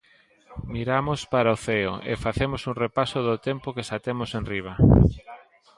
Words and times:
Miramos 0.73 1.19
para 1.33 1.55
o 1.55 1.61
ceo, 1.65 1.93
e 2.11 2.13
facemos 2.25 2.61
un 2.69 2.75
repaso 2.83 3.17
do 3.27 3.35
tempo 3.47 3.73
que 3.75 3.87
xa 3.89 3.97
temos 4.07 4.29
enriba. 4.39 4.73